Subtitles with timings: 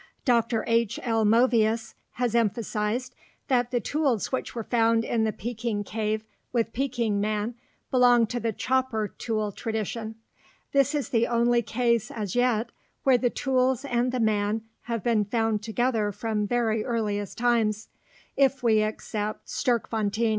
[0.25, 0.63] Dr.
[0.65, 0.99] H.
[1.03, 1.25] L.
[1.25, 3.13] Movius has emphasized
[3.49, 7.53] that the tools which were found in the Peking cave with Peking man
[7.91, 10.15] belong to the chopper tool tradition.
[10.71, 12.71] This is the only case as yet
[13.03, 17.87] where the tools and the man have been found together from very earliest times
[18.35, 20.29] if we except Sterkfontein.